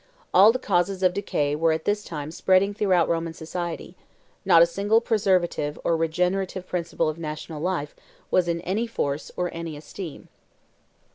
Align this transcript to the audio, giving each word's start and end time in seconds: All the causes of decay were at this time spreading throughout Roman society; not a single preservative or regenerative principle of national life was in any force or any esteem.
All 0.33 0.51
the 0.51 0.57
causes 0.57 1.03
of 1.03 1.13
decay 1.13 1.55
were 1.55 1.71
at 1.73 1.85
this 1.85 2.03
time 2.03 2.31
spreading 2.31 2.73
throughout 2.73 3.07
Roman 3.07 3.33
society; 3.35 3.95
not 4.43 4.63
a 4.63 4.65
single 4.65 4.99
preservative 4.99 5.77
or 5.83 5.95
regenerative 5.95 6.65
principle 6.65 7.07
of 7.07 7.19
national 7.19 7.61
life 7.61 7.95
was 8.31 8.47
in 8.47 8.61
any 8.61 8.87
force 8.87 9.31
or 9.37 9.53
any 9.53 9.77
esteem. 9.77 10.27